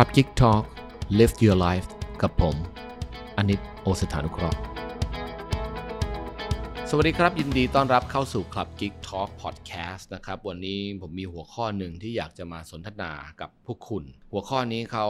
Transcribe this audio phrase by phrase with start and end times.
[0.00, 0.64] ครับ Geek Talk
[1.18, 1.88] Live Your Life
[2.22, 2.56] กับผม
[3.36, 4.58] อนิตโอสถานุเคราะห์
[6.90, 15.06] สวัสดีครับ ยินดีต้อนรับเข้าสู่ Club Geek Talk Podcast นะครับ วันนี้ผมมีหัวข้อหนึ่งที่อยากจะมาสนทนากับพวกคุณ หัวข้อนี้เขา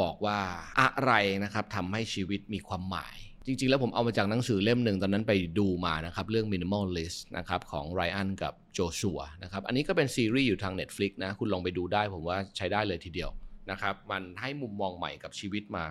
[0.00, 0.38] บอกว่า
[0.80, 1.12] อะไร
[1.44, 3.16] นะครับทำให้ชีวิตมีความหมาย
[3.46, 13.32] จริงๆ แล้วผมเอามาจากหนังสือเล่มหนึ่งตอนนั้นไปดูมานะครับ เรื่อง Minimalist นะครับของไรอันกับโจชัวนะครับ อันนี้ก็เป็นซีรีส์อยู่ทาง Netflix นะ คุณลองไปดูได้ผมว่าใช้ได้เลยทีเดียว
[13.70, 15.84] นะครับมันให้มุมมองใหม่กับชีวิตมา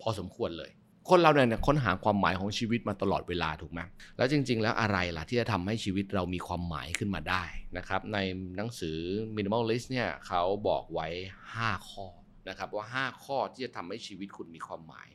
[0.00, 0.72] พอสมควรเลย
[1.10, 3.80] คนเราเนี่ยค้นหาความหมายของชีวิตมาตลอดเวลาถูกไหม
[4.16, 7.42] แล้วจริง ๆ แล้วอะไรล่ะที่จะทำให้ชีวิตเรามีความหมายขึ้นมาได้
[7.76, 8.18] นะครับใน
[8.56, 8.98] หนังสือ
[9.36, 11.06] Minimalist เนี่ยเขาบอกไว้
[11.50, 12.06] 5 ข้อ
[12.48, 15.08] นะครับว่า 5 ข้อที่จะทำให้ชีวิตคุณมีความหมาย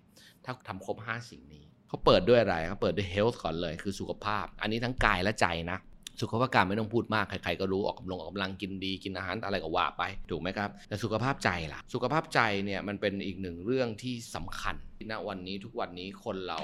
[0.46, 5.78] ถ้าทำครบ 5 สิ่งนี้เขาเปิดด้วยอะไรเขาเปิดด้วย health ก่อนเลยคือสุขภาพ อันนี้ทั้งกายและใจนะ
[6.22, 14.76] สุขภาพกายไม่ต้องพูดมากใครๆก็รู้ออกกำลังออกกำลังกินดีกินอาหารอะไรก็ว่าไปถูกไหมครับแต่สุขภาพใจล่ะ สุขภาพใจเนี่ยมันเป็นอีกหนึ่งเรื่องที่สำคัญ
[15.12, 16.62] ณวันนี้ทุกวันนี้คนเรา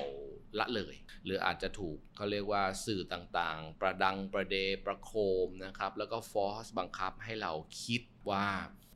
[0.59, 5.11] ละเลย หรืออาจจะถูกเขาเรียกว่าสื่อต่างๆ ประดังประเดประโค
[5.45, 7.51] มนะครับ แล้วก็ force บังคับให้เรา
[7.83, 8.45] คิดว่า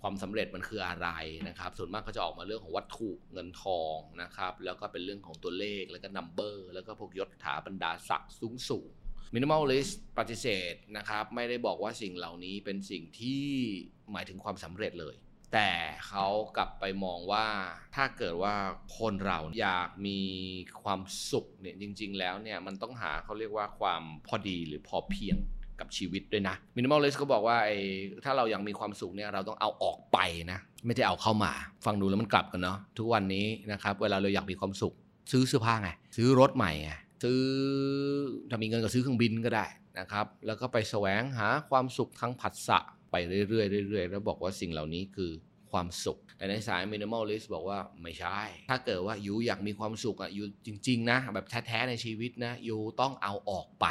[0.01, 1.09] ความสำเร็จมันคืออะไร
[1.47, 8.89] นะครับ ส่วนมากก็จะออกมาเรื่องของวัตถุเงินทองนะครับ แล้วก็เป็นเรื่องของตัวเลขแล้วก็ number แล้วก็พวกยศถาบรรดาศักดิ์สูงสูง
[9.33, 13.43] minimalist ปฏิเสธนะครับ ไม่ได้บอกว่าสิ่งเหล่านี้เป็นสิ่งที่
[14.11, 15.15] หมายถึงความสำเร็จเลย
[15.53, 15.71] แต่
[16.07, 16.25] เขา
[16.57, 17.45] กลับไปมองว่า
[17.95, 18.53] ถ้าเกิดว่า
[18.97, 20.19] คนเราอยากมี
[20.83, 20.99] ความ
[21.31, 25.37] สุขเนี่ยจริง ๆ แล้วเนี่ยมันต้องหาเขาเรียกว่าความพอดีหรือพอเพียง
[25.79, 27.77] กับชีวิตด้วยนะ minimalist เขาบอกว่าไอ้
[28.25, 30.17] ถ้าเราอยากมีความสุขเนี่ยเราต้องเอาออกไป
[30.51, 31.51] นะไม่ได้เอาเข้ามา
[31.85, 34.93] ฟังดูแล้วมันกลับกันเนาะทุกวันนี้นะครับเวลาเราอยากมีความสุข
[35.31, 36.91] ซื้อเสื้อผ้าไงซื้อรถใหม่ไง
[37.23, 37.41] ซื้อ
[38.49, 39.65] ถ้ามีเงินก็ซื้อเครื่องบินก็ได้
[39.99, 42.79] นะครับ แล้วก็ไปแสวงหาความสุขทั้งผัสสะ
[43.11, 43.15] ไป
[43.49, 45.31] เรื่อยๆเรื่อยๆ แล้วบอกว่าสิ่งเหล่านี้คือ
[45.71, 53.87] ความสุข แต่ในสาย minimalist บอกว่าไม่ใช่ ถ้าเกิดว่า you อยากมีความสุขอะ you จริง ๆ นะ แบบแท้ๆในชีวิตนะ you ต้องเอาออกไป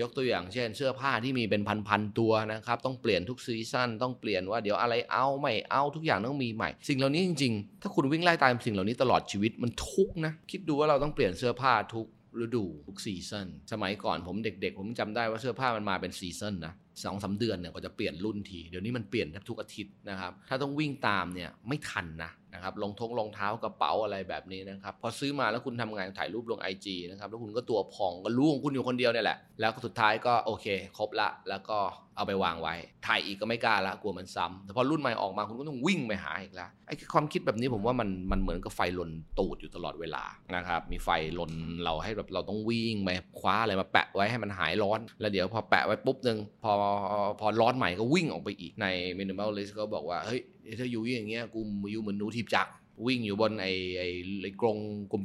[0.00, 12.06] ยกตัวอย่างเช่น เสื้อผ้าที่มีเป็นพันๆตัวนะครับ ต้องเปลี่ยนทุก season ต้องเปลี่ยนว่าเดี๋ยวอะไรเอาไม่เอาทุกอย่างต้องมีใหม่ สิ่งเหล่านี้จริง ๆ ถ้าคุณวิ่งไล่ตามสิ่งเหล่านี้ตลอดชีวิตมันทุกข์นะคิดดูว่าเราต้องเปลี่ยนเสื้อผ้าทุก
[12.42, 16.74] ฤดูทุก season สมัยก่อนผมเด็กๆ ผมจำได้ว่าเสื้อผ้ามันมาเป็น season นะ
[17.04, 30.66] สองสามเดือนเนี่ยก็จะเปลี่ยนรุ่นที เดี๋ยวนี้มันเปลี่ยนแทบทุกอาทิตย์นะครับ ถ้าต้องวิ่งตามเนี่ยไม่ทันนะนะครับรองทงรองเท้ากระเป๋าอะไรแบบนี้นะครับ พอซื้อมาแล้วคุณทำงานถ่ายรูปลง IG นะครับ แล้วคุณก็ตัวพองก็รู้ของคุณอยู่คนเดียวเนี่ยแหละ แล้วสุดท้ายก็โอเค
[30.98, 31.78] ครบละ แล้วก็
[32.16, 32.74] เอาไปวางไว้
[33.06, 40.24] ถ่ายอีกก็ไม่กล้าละ กลัวมันซ้ำแต่พอรุ่นใหม่ออกมาคุณก็ต้องวิ่งไปหาอีกแล้วไอ้ความคิดแบบนี้ผมว่ามันมันเหมือนกับไฟลนตูดอยู่ตลอดเวลา
[40.56, 41.08] นะครับ มีไฟ
[41.38, 41.52] ลน
[41.84, 46.72] เราให้แบบเราต้องวิ่งไปคว้าอะไรมาแปะไว้ให้มันหายร้อน แล้วเดี๋ยวพอแปะไว้ปุ๊บนึงพอ
[47.40, 48.86] พอร้อนใหม่ก็วิ่งออกไปอีกใน
[49.18, 50.40] minimalist ก็บอกว่า เฮ้ย
[50.78, 51.60] ถ้าอยู่อย่างเงี้ยกู
[51.92, 52.68] อยู่เหมือนหนูทีบจัก
[53.06, 54.08] วิ่งอยู่บนไอ้ไอ้
[54.42, 54.78] ไอ้กรง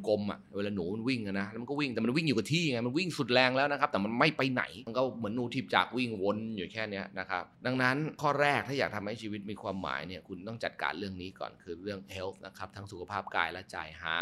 [0.07, 14.17] กลมๆอะเวลาหนูมันวิ่งนะแล้วมันก็วิ่งแต่มันวิ่งอยู่กับที่ไงมันวิ่งสุดแรงแล้วนะครับ แต่มันไม่ไปไหนมันก็เหมือนหนูทีบจักวิ่งวนอยู่แค่นี้นะครับดังนั้นข้อแรกถ้าอยากทำให้ชีวิตมีความหมายเนี่ยคุณต้องจัดการเรื่องนี้ก่อนคือเรื่อง health นะครับทั้งสุขภาพกายและใจหา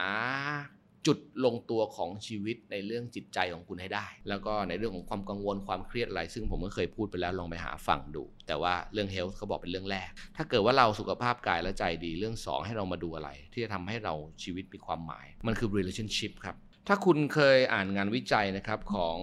[1.08, 19.18] จุดลงตัวของชีวิตในเรื่องจิตใจของคุณให้ได้ แล้วก็ในเรื่องของความกังวลความเครียดอะไร ซึ่งผมก็เคยพูดไปแล้วลองไปหาฟังดู แต่ว่าเรื่อง health เขาบอกเป็นเรื่องแรก ถ้าเกิดว่าเราสุขภาพกายและใจดีเรื่อง 2 ให้เรามาดูอะไร ที่จะทำให้เราชีวิตมีความหมาย มันคือ relationship ครับถ้าคุณเคยอ่านงานวิจัยนะครับของ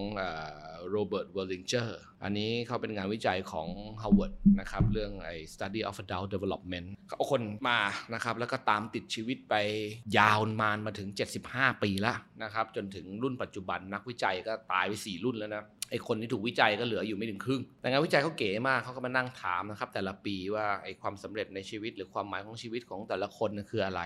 [0.89, 3.67] Robert Waldinger อันนี้เขาเป็นงานวิจัยของ
[4.01, 7.79] Harvard นะครับเรื่องไอ้ study of adult development เขาเอาคนมา
[8.13, 9.55] นะครับแล้วก็ตามติดชีวิตไป
[10.17, 11.09] ยาวนานมาถึง
[11.45, 24.01] 75 ปีแล้วนะครับจนถึงรุ่นปัจจุบันนักวิจัยก็ตายไป 4 รุ่นแล้วนะไอ้คนที่ถูกวิจัยก็เหลืออยู่ไม่ถึงครึ่ง แต่งานวิจัยเขาเก๋มากเขาก็มานั่งถามนะครับแต่ละปีว่าไอ้ความสำเร็จในชีวิตหรือความหมายของชีวิตของแต่ละคนคืออะไร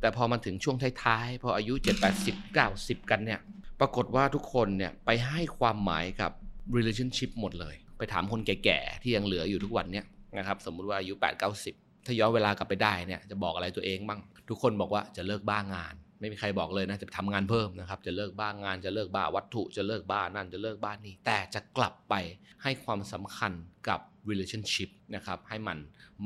[0.00, 3.40] แต่พอมาถึงช่วงท้ายๆ พออายุ 7 80 90 กันเนี่ย
[3.80, 6.32] ปรากฏว่าทุกคนเนี่ยไปให้ความหมายกับ
[6.76, 10.04] relationship หมดเลย ไปถามคนแก่ๆ ที่ยังเหลืออยู่ทุกวันเนี้ย
[10.38, 22.14] นะครับสมมุติว่าอายุ8 90 ถ้าย้อนเวลากลับไปได้เนี่ยจะบอกอะไรตัวเองบ้าง ทุกคนบอกว่าจะเลิกบ้างาน ไม่มีใครบอกเลยนะจะทำงานเพิ่มนะครับจะเลิกบ้างานจะเลิกบ้าวัตถุจะเลิกบ้านั่นจะเลิกบ้านนี่แต่จะกลับไป
[22.62, 23.52] ให้ความสำคัญ
[23.88, 24.00] กับ
[24.30, 25.78] relationship นะครับให้มัน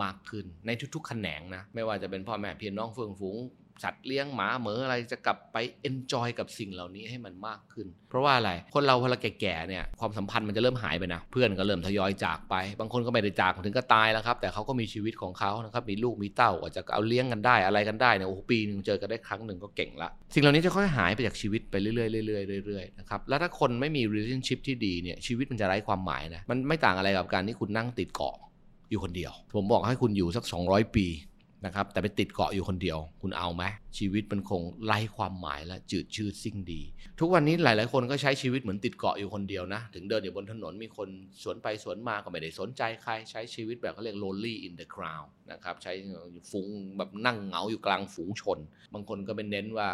[0.03, 3.37] มากขึ้นในทุกๆ แขนงนะไม่ว่าจะเป็นพ่อแม่พี่น้องเฟื่องฟูง
[3.83, 5.57] สัตว์เลี้ยงหมาเหมืออะไรจะกลับไป
[5.89, 21.93] enjoy กับสิ่งเหล่านี้ให้มันมากขึ้น เพราะว่าอะไร คนเราพอเราแก่ๆเนี่ยความสัมพันธ์มันจะเริ่มหายไปนะ เพื่อนก็เริ่มทยอยจากไป บางคนก็ไม่ได้จากถึงก็ตายแล้วครับ แต่เขาก็มีชีวิตของเขานะครับมีลูกมีเต้าอาจจะเอาเลี้ยงกันได้อะไรกันได้เนี่ยโอ้ปีนึงเจอกันได้ครั้งหนึ่งก็เก่งละ สิ่งเหล่านี้จะค่อยหายไปจากชีวิตไปเรื่อ
[22.23, 28.37] ยๆเรื่อยๆเรื่อยๆนะครับแล้วถ้าคนไม่มี relationship ที่ดีเนี่ยชีวิตมันจะไร้ความหมายนะมันไม่ต่างอะไรกับการที่คุณนั่งติดเกาะ
[28.91, 31.07] อยู่คนเดียว ผมบอกให้คุณอยู่สัก 200 ปี
[31.65, 33.65] นะครับแต่ไปติดเกาะอยู่คนเดียว คุณเอาไหม
[33.99, 36.83] ชีวิตมันคงไร้ความหมายและจืดชืดสิ้นดี
[37.21, 41.09] ทุกวันนี้หลาย ๆ คนก็ใช้ชีวิตเหมือนติดเกาะอยู่คนเดียวนะ ถึงเดินอยู่บนถนนมีคน
[41.43, 45.93] สวนไปสวนมาก็ไม่ได้สนใจใคร ใช้ชีวิตแบบเขาเรียก lonely in the crowd นะครับใช้
[46.51, 46.69] ฟุ้ง
[46.99, 48.59] แบบนั่งเหงาอยู่กลางฝูงชน
[48.95, 49.89] บางคนก็เป็นเน้นว่า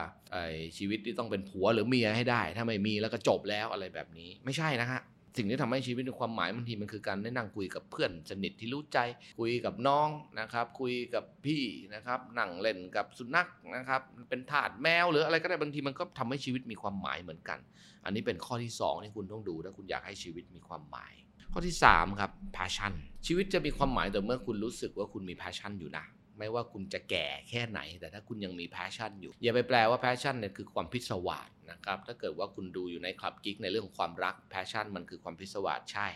[0.77, 5.01] ชีวิตที่ต้องเป็นผัวหรือเมียให้ได้ ถ้าไม่มีแล้วก็จบแล้วอะไรแบบนี้ไม่ใช่นะฮะ
[5.37, 8.99] สิ่งที่ทำให้ชีวิตมีความหมายบางทีมันคือการได้นั่งคุยกับเพื่อนสนิทที่รู้ใจ
[9.41, 10.09] คุยกับน้อง
[10.41, 11.63] นะครับ คุยกับพี่
[11.95, 17.59] นะครับนั่งเล่นกับสุนัขนะครับ เป็นถาดแมวหรืออะไรก็ได้บางทีมันก็ทำให้ชีวิตมีความหมายเหมือนกัน
[18.05, 21.13] อันนี้เป็นข้อที่ 2 ที่คุณต้องดูถ้าคุณอยากให้ชีวิตมีความหมาย
[21.53, 22.93] ข้อที่3ครับ passion
[23.27, 26.05] ชีวิตจะมีความหมายแต่เมื่อคุณรู้สึกว่าคุณมี passion อยู่นะ
[26.39, 36.09] ไม่ว่าคุณจะแก่แค่ไหน แต่ถ้าคุณยังมี passion อยู่ อย่าไปแปลว่า passion เนี่ยคือความพิศวาสนะครับถ้าเกิดว่าคุณดูอยู่ในคลับกิ๊กในเรื่องของความรัก passion มันคือความพิศวาสใช่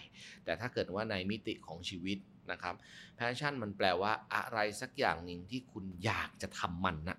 [0.44, 2.18] แต่ถ้าเกิดว่าในมิติของชีวิต
[2.50, 2.74] นะครับ
[3.16, 7.18] passion มันแปลว่าอะไรสักอย่างหนึ่งที่คุณอยากจะทำมันนะ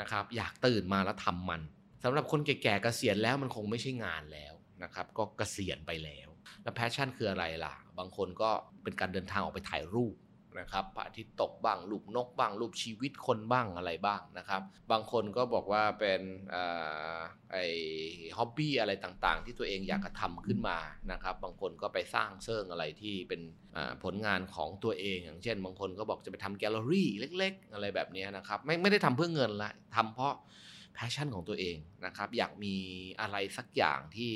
[0.00, 1.60] นะครับอยากตื่นมาแล้วทำมัน
[2.04, 6.28] สำหรับคนแก่ๆเกษียณแล้วมันคงไม่ใช่งานแล้วนะครับก็เกษียณไปแล้ว
[6.62, 8.50] แล้ว passion คืออะไรล่ะ บางคนก็
[8.82, 10.14] เป็นการเดินทางออกไปถ่ายรูป
[10.60, 14.62] นะครับพระอาทิตย์ตกบ้างรูปนกบ้างรูปชีวิตคนบ้างอะไรบ้างนะครับ
[14.92, 16.22] บางคนก็บอกว่าเป็น
[17.52, 20.78] ไอ้ hobby อะไรต่างๆ ที่ตัวเองอยากจะทำขึ้นมา
[21.12, 23.40] นะครับ บางคนก็ไปสร้างซึ่งอะไรที่เป็น
[24.04, 30.34] ผลงานของตัวเอง อย่างเช่น บางคนก็บอกจะไปทำแกลเลอรี่เล็ก ๆ อะไรแบบนี้นะครับ ไม่ไม่ได้ทำเพื่อเงินละทำเพราะ
[30.94, 31.76] passion ของตัวเอง
[32.06, 32.74] นะครับอยากมี
[33.20, 34.32] อะไรสักอย่างที่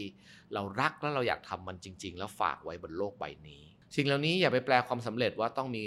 [0.55, 3.62] เรารักแล้วเราอยากทำมันจริง ๆ แล้วฝากไว้บนโลกใบนี้
[3.96, 5.84] สิ่งเหล่านี้อย่าไปแปลความสำเร็จว่าต้องมี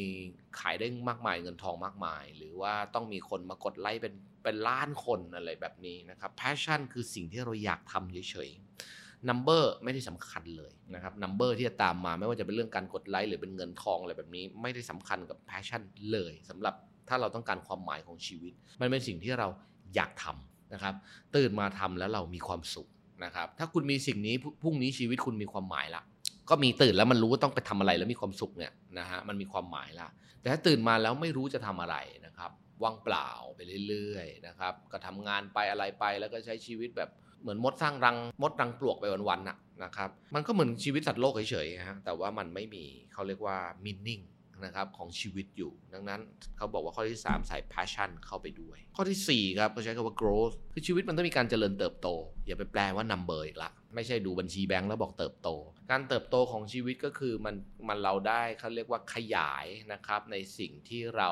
[0.60, 4.14] ขายได้มากมายเงินทองมากมาย หรือว่าต้องมีคนมากดไลค์เป็น
[4.44, 16.74] เป็นล้านคนอะไรแบบนี้นะครับ passion คือสิ่งที่เราอยากทำเฉยๆ number ไม่ได้สำคัญเลยนะครับ number ที่จะตามมาไม่ว่าจะเป็นเรื่องการกดไลค์หรือเป็นเงินทองอะไรแบบนี้ ไม่ได้สำคัญกับ passionเลยสำหรับ
[17.10, 19.48] ถ้าเราต้องการความหมายของชีวิต มันเป็นสิ่งที่เรา
[19.96, 20.94] อยากทำนะครับ
[21.36, 22.88] ตื่นมาทำแล้วเรามีความสุข
[23.24, 26.04] นะครับ ถ้าคุณมีสิ่งนี้พรุ่งนี้ชีวิตคุณมีความหมายละ
[26.50, 30.08] ก็มีตื่นแล้วมันรู้ว่าต้องไปทำอะไรแล้วมีความสุขเนี่ยนะฮะมันมีความหมายละ
[30.40, 31.96] แต่ถ้าตื่นมาแล้วไม่รู้จะทำอะไร
[32.26, 32.52] นะครับ
[32.84, 37.10] ว่างเปล่าไปเรื่อยๆนะครับก็ทำงานไปอะไรไปแล้วก็ใช้ชีวิตแบบ
[37.42, 44.24] เหมือนมดสร้างรังมดรังปลวกไปวันๆน่ะนะครับมันก็เหมือนชีวิตสัตว์โลกเฉยๆฮะแต่ว่ามันไม่มีเขาเรียกว่า meaning
[44.66, 46.22] นะครับของชีวิตอยู่ ดังนั้น
[46.58, 52.08] เขาบอกว่าข้อที่ 3 ใส่ passion เข้าไปด้วย ข้อที่ 4 ครับเขาใช้คำว่า growth คือชีวิตมันต้องมีการเจริญเติบโต
[52.48, 55.50] อย่าไปแปลว่า number อีกละ ไม่ใช่ดูบัญชีแบงก์แล้วบอกเติบโต
[55.92, 57.56] การเติบโตของชีวิตก็คือมัน
[57.88, 61.30] มันเราได้เขาเรียกว่าขยายนะครับในสิ่งที่เรา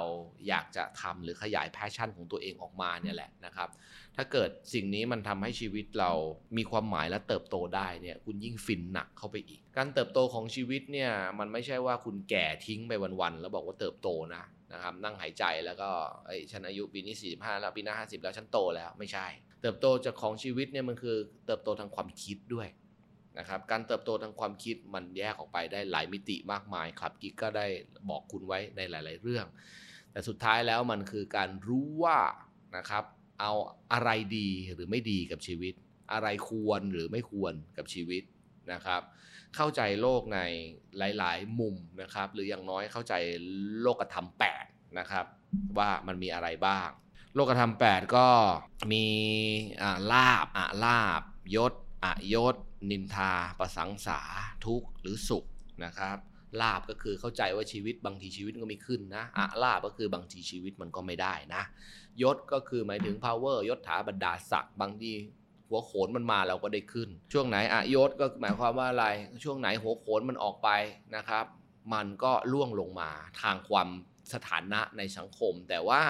[0.47, 3.69] อยากจะทำหรือขยาย passion ของตัวเองออกมาเนี่ยแหละนะครับ
[4.15, 6.11] ถ้าเกิดสิ่งนี้มันทำให้ชีวิตเรา
[6.57, 12.91] มีความหมายและเติบโตได้เนี่ยคุณยิ่งฟินหนักเข้าไปอีก การเติบโตของชีวิตเนี่ยมันไม่ใช่ว่าคุณแก่ทิ้งไป
[13.21, 14.43] วันๆแล้วบอกว่าเติบโตนะ
[14.73, 15.89] นะครับนั่งหายใจแล้วก็
[16.27, 19.27] ไอ้ฉันอายุปีนี้45แล้วปีหน้า50 แล้วฉันโตแล้วไม่ใช่
[19.61, 22.67] เติบโตจากของชีวิตเนี่ยมันคือเติบโตทางความคิดด้วย
[23.39, 27.67] นะครับการเติบโตทางความคิดมันแยกออกไปได้หลายมิติมากมายครับกิ๊กก็ได้
[28.09, 29.45] บอกคุณไว้ในหลาย ๆ เรื่อง
[30.11, 32.19] แต่สุดท้ายแล้วมันคือการรู้ว่า
[32.77, 33.03] นะครับ
[33.39, 33.51] เอา
[33.93, 35.73] อะไรดีหรือไม่ดีกับชีวิต
[36.13, 38.23] อะไรควรหรือไม่ควรกับชีวิต
[38.73, 39.01] นะครับ
[39.55, 40.39] เข้าใจโลกใน
[40.97, 43.13] หลาย ๆ มุมนะครับหรืออย่างน้อยเข้าใจ
[43.81, 44.27] โลกธรรม
[44.61, 45.25] 8นะครับ
[45.77, 46.89] ว่ามันมีอะไรบ้าง
[47.35, 48.27] โลกธรรม8ก็
[48.91, 49.05] มี
[50.11, 51.21] ลาบอะลาบ
[51.55, 51.73] ยศ
[52.03, 52.55] อะยศ
[52.89, 54.19] นินทา ประสังสา
[54.65, 55.45] ทุกข์หรือสุข
[55.83, 56.17] นะครับ
[56.61, 61.63] ลาบก็คือเข้าใจว่าชีวิตบางทีชีวิตก็ม่ขึ้นนะอะลาบก็คือบางทีชีวิตมันก็ไม่ได้นะ
[62.21, 65.11] ยศก็คือหมายถึง power ยศถาบรรดาศักดิ์บางที
[65.67, 69.05] หัวโขนมันมาเราก็ได้ขึ้น ช่วงไหนอายศก็หมายความว่าอะไร
[69.43, 70.69] ช่วงไหนหัวโขนมันออกไป
[71.15, 71.45] นะครับ
[71.93, 73.09] มันก็ล่วงลงมา
[73.41, 73.87] ทางความ
[74.33, 76.01] สถานะในสังคม แต่ว่า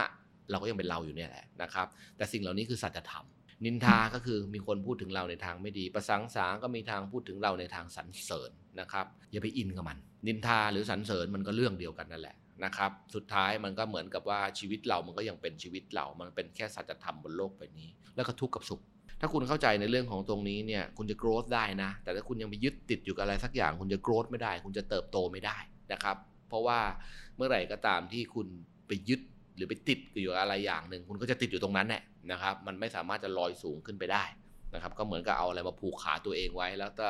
[0.51, 3.25] เราก็ยังเป็นเราอยู่เนี่ยแหละนะครับ แต่สิ่งเหล่านี้คือสัจธรรม
[3.65, 18.81] นินทาก็คือมีคนพูดถึงเราในทางไม่ดี ประสังสาก็มีทางพูดถึงเราในทางสรรเสริญนะครับ อย่าไปอินกับมัน นินทาหรือสรรเสริญมันก็เรื่องเดียวกันนั่นแหละนะครับ สุดท้ายมันก็เหมือนกับว่าชีวิตเรามันก็ยังเป็นชีวิตเรา มันเป็นแค่สัจธรรมบนโลกใบนี้ แล้วก็ทุกข์กับสุข
[19.20, 25.58] ถ้าคุณเข้าใจในเรื่องของตรงนี้เนี่ย คุณจะ growth ได้นะ แต่ถ้าคุณยังไปยึดติดอยู่กับอะไรสักอย่าง คุณจะ growth ไม่ได้ คุณจะเติบโตไม่ได้
[25.91, 26.17] นะครับ
[26.50, 26.79] เพราะว่า
[27.38, 28.48] เมื่อไหร่ก็ตามที่คุณ
[28.88, 29.22] ไปยึด
[29.55, 34.24] หรือไปติดอยู่อะไรอย่างหนึ่งคุณก็จะติดอยู่ตรงนั้นแหละนะครับ มันไม่สามารถจะลอยสูงขึ้นไปได้
[34.74, 37.08] นะครับ ก็เหมือนกับเอาอะไรมาผูกขาตัวเองไว้ แล้วก็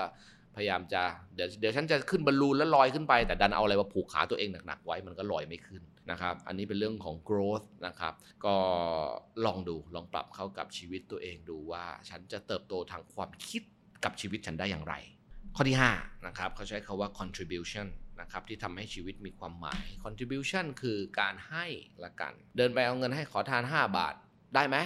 [0.55, 1.01] พยายามจะ
[1.35, 5.81] เดี๋ยวเดี๋ยวฉันจะขึ้นบอลลูนแล้วลอยขึ้นไป แต่ดันเอาอะไรมาผูกขาตัวเองหนักๆไว้มันก็ลอยไม่ขึ้น
[6.11, 8.13] นะครับ อันนี้เป็นเรื่องของ growth นะครับ
[8.45, 8.55] ก็
[9.45, 13.61] ลองดูลองปรับเข้ากับชีวิตตัวเองดูว่า ฉันจะเติบโตทางความคิด
[14.03, 14.95] กับชีวิตฉันได้อย่างไร
[15.55, 17.87] ข้อที่5นะครับเขาใช้คาว่า contribution
[18.21, 21.65] นะครับที่ทำให้ชีวิตมีความหมาย contribution คือการให้
[22.03, 24.13] ละกัน เดินไปเอาเงินให้ขอทาน 5 บาท
[24.55, 24.77] ได้ไหม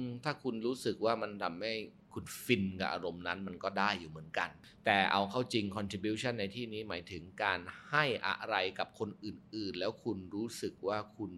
[0.00, 1.72] มถ้าคุณรู้สึกว่ามันทำให้
[2.14, 4.48] คุณฟินกับอารมณ์นั้นมันก็ได้อยู่เหมือนกัน
[4.84, 7.58] แต่เอาเข้าจริง contribution ในที่นี้หมายถึงการ
[7.90, 11.30] ให้อะไรกับคนอื่นๆ แล้วคุณรู้สึกว่าคุณ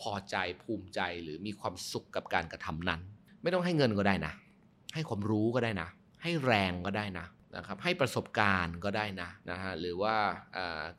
[0.00, 3.00] พอใจภูมิใจหรือมีความสุขกับการกระทำนั้น
[3.42, 4.32] ไม่ต้องให้เงินก็ได้นะ
[4.94, 5.88] ให้ความรู้ก็ได้นะ
[6.22, 7.26] ให้แรงก็ได้นะ
[7.56, 10.16] นะครับให้ประสบการณ์ก็ได้นะนะฮะหรือว่า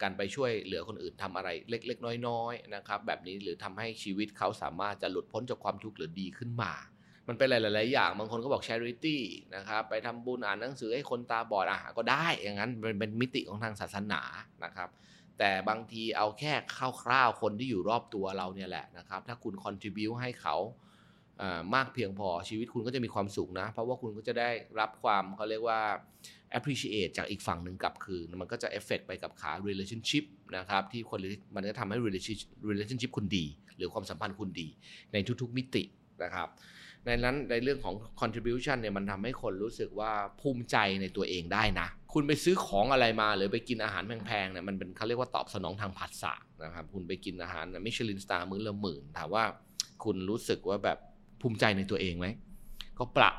[0.02, 6.74] การไปช่วยเหลือคนอื่นทำอะไรเล็ก ๆ น้อยๆนะครับแบบนี้หรือทำให้ชีวิตเขาสามารถจะหลุดพ้นจากความทุกข์หรือดีขึ้นมา
[7.28, 9.18] มันเป็นหลาย ๆ อย่างบางคนก็บอก charity
[9.56, 14.22] นะครับไปทำบุญอ่านหนังสือให้คนตาบอดอะก็ได้อย่างนั้นเป็นปนมิติของทางศาสนา
[14.64, 14.90] นะครับ
[15.40, 16.54] แต่บางทีเอาแค่
[17.04, 20.56] คร่าวๆคนที่อยู่รอบตัวเราเนี่ยแหละนะครับถ้าคุณ contribu ให้เขา
[21.76, 25.82] มากเพียงพอชีวิตคุณก็จะมีความสุขนะ เพราะว่าคุณก็จะได้รับความเขาเรียกว่า
[26.58, 30.26] appreciate จากอีกฝั่งหนึ่งกลับคืน มันก็จะ effect ไปกับขา relationship
[30.58, 31.20] นะครับที่คน
[31.56, 33.46] มันก็ทำให้ relationship relationship คุณดี
[33.78, 34.68] หรือความสัมพันธ์คุณดี
[35.14, 35.84] ในทุกๆมิติ
[36.24, 36.50] นะครับ
[37.06, 49.44] ในนั้นในเรื่องของ contribution เนี่ยมันทำให้คนรู้สึกว่าภูมิใจในตัวเองได้นะ คุณไปซื้อของอะไรมาหรือไปกินอาหารแพงๆเนี่ยมันเป็นเขาเรียกว่าตอบสนองทางผัสสะนะครับคุณไปกินอาหารมิชลินสตาร์มื้อละหมื่นถามว่า
[50.04, 50.98] คุณรู้สึกว่าแบบ
[51.42, 52.28] ภูมิใจในตัวเองไหม
[53.00, 53.34] ก็เปล่า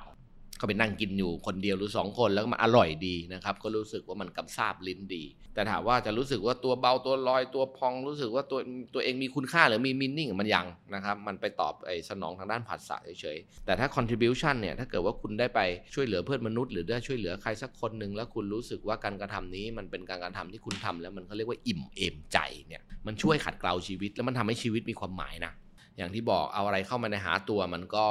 [0.62, 8.58] ก็ไปนั่งกินอยู่คนเดียวหรือ 2 คนแล้วมันอร่อยดีนะครับ ก็รู้สึกว่ามันกำซาบลิ้นดี แต่ถามว่าจะรู้สึกว่าตัวเบาตัวลอยตัวพองรู้สึกว่าตัว
[8.94, 15.60] ตัวเองมีคุณค่าหรือมีมินนิ่งมันยังนะครับ มันไปตอบไอ้สนองทางด้านผัสสะเฉยๆแต่ถ้า contribution เนี่ยถ้าเกิดว่าคุณได้ไป
[15.94, 25.52] ช่วยเหลือเพื่อนมนุษย์หรือได้ช่วยเหลือใครสักคนหนึ่งแล้วคุณรู้สึกว่าการกระทำนี้มันเป็นการกระทำที่คุณทำแล้วมันเขาเรียกว่าอิ่มเอมใจเนี่ยมันช่วยขัดเกลาชีวิตแล้วมันทำให้ชีวิตมีความหมายนะ
[25.96, 28.06] อย่างที่บอกเอาอะไรเข้ามาในหาตัวมันก็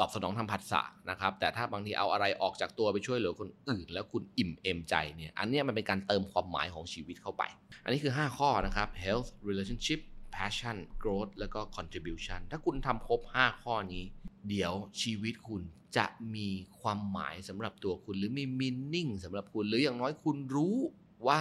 [0.00, 7.42] ตอบสนองทางผัสสะนะครับ แต่ถ้าบางทีเอาอะไรออกจากตัวไปช่วยเหลือคนอื่น แล้วคุณอิ่มเอมใจเนี่ยอันนี้มันเป็นการเติมความหมายของชีวิตเข้าไป
[7.84, 10.00] อันนี้คือ 5 ข้อนะครับ health relationship
[10.36, 14.04] passion growth แล้วก็ contribution ถ้าคุณทำครบ 5 ข้อนี้
[14.48, 15.62] เดี๋ยวชีวิตคุณ
[15.96, 16.48] จะมี
[16.80, 20.76] ความหมายสำหรับตัวคุณหรือมี meaning สำหรับคุณ หรืออย่างน้อยคุณรู้
[21.28, 21.40] ว่า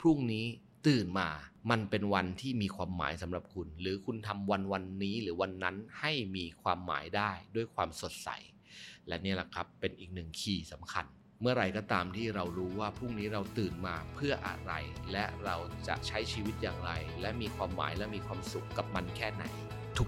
[0.00, 0.46] พรุ่งนี้
[0.86, 1.28] ตื่นมา
[1.70, 8.28] มันเป็นวันที่มีความหมายสำหรับคุณ หรือคุณทำวันวันนี้หรือวันนั้นให้มีความหมายได้ด้วยความสดใส
[9.08, 11.06] และนี่แหละครับเป็นอีกหนึ่งคีย์สำคัญ
[11.40, 14.72] เมื่อไรก็ตามที่เรารู้ว่าพรุ่งนี้เราตื่นมาเพื่ออะไร
[15.12, 15.56] และเรา
[15.88, 19.44] จะใช้ชีวิตอย่างไร และมีความหมายและมีความสุขกับมันแค่ไหน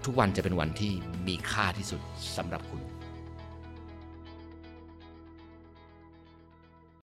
[0.05, 0.93] ทุกๆวันจะเป็นวันที่
[1.27, 2.01] มีค่าที่สุด
[2.37, 2.81] สำหรับคุณ